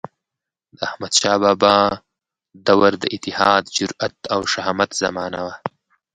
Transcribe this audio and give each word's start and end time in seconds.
د 0.77 0.79
احمدشاه 0.89 1.37
بابا 1.43 1.75
دور 2.67 2.91
د 3.01 3.03
اتحاد، 3.15 3.63
جرئت 3.75 4.15
او 4.33 4.41
شهامت 4.53 4.91
زمانه 5.03 5.39
وه. 5.45 5.55